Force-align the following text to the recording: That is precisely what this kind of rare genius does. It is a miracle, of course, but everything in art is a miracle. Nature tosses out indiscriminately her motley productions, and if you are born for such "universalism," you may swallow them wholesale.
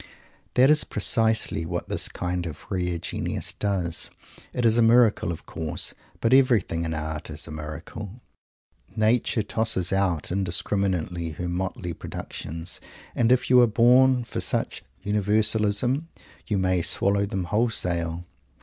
That 0.55 0.71
is 0.71 0.83
precisely 0.83 1.63
what 1.63 1.87
this 1.87 2.09
kind 2.09 2.47
of 2.47 2.65
rare 2.71 2.97
genius 2.97 3.53
does. 3.53 4.09
It 4.51 4.65
is 4.65 4.79
a 4.79 4.81
miracle, 4.81 5.31
of 5.31 5.45
course, 5.45 5.93
but 6.21 6.33
everything 6.33 6.83
in 6.83 6.95
art 6.95 7.29
is 7.29 7.47
a 7.47 7.51
miracle. 7.51 8.19
Nature 8.95 9.43
tosses 9.43 9.93
out 9.93 10.31
indiscriminately 10.31 11.29
her 11.33 11.47
motley 11.47 11.93
productions, 11.93 12.81
and 13.13 13.31
if 13.31 13.47
you 13.51 13.61
are 13.61 13.67
born 13.67 14.23
for 14.23 14.41
such 14.41 14.83
"universalism," 15.03 16.07
you 16.47 16.57
may 16.57 16.81
swallow 16.81 17.27
them 17.27 17.43
wholesale. 17.43 18.25